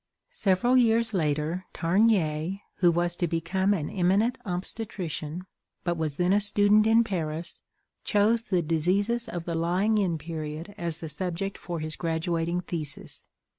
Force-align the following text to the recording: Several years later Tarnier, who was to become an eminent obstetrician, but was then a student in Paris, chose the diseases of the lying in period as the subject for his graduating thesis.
Several 0.31 0.75
years 0.75 1.13
later 1.13 1.67
Tarnier, 1.75 2.57
who 2.77 2.91
was 2.91 3.15
to 3.17 3.27
become 3.27 3.71
an 3.71 3.87
eminent 3.91 4.39
obstetrician, 4.47 5.45
but 5.83 5.95
was 5.95 6.15
then 6.15 6.33
a 6.33 6.41
student 6.41 6.87
in 6.87 7.03
Paris, 7.03 7.61
chose 8.03 8.41
the 8.41 8.63
diseases 8.63 9.29
of 9.29 9.45
the 9.45 9.53
lying 9.53 9.99
in 9.99 10.17
period 10.17 10.73
as 10.75 10.97
the 10.97 11.07
subject 11.09 11.55
for 11.55 11.81
his 11.81 11.95
graduating 11.95 12.61
thesis. 12.61 13.27